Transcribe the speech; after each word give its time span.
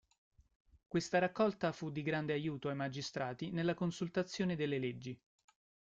Questa 0.87 1.19
raccolta 1.19 1.71
fu 1.71 1.91
di 1.91 2.01
grande 2.01 2.33
aiuto 2.33 2.69
ai 2.69 2.75
magistrati 2.75 3.51
nella 3.51 3.75
consultazione 3.75 4.55
delle 4.55 4.79
leggi. 4.79 5.15